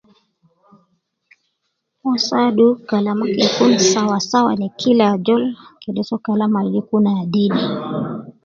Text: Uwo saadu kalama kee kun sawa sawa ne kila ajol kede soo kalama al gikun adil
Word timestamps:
Uwo 2.03 2.15
saadu 2.27 2.67
kalama 2.89 3.25
kee 3.33 3.51
kun 3.55 3.73
sawa 3.91 4.17
sawa 4.29 4.51
ne 4.59 4.67
kila 4.81 5.03
ajol 5.13 5.43
kede 5.81 6.01
soo 6.07 6.23
kalama 6.25 6.57
al 6.61 6.69
gikun 6.73 7.05
adil 7.17 7.53